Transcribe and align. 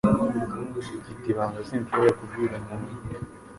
Mfite 1.01 1.23
ibanga 1.33 1.59
sinshobora 1.67 2.17
kubwira 2.19 2.53
umuntu 2.61 2.91